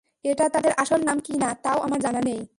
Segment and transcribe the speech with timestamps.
[0.25, 2.41] এটা তাঁদের আসল নাম কি না, তাও আমার জানা নেই।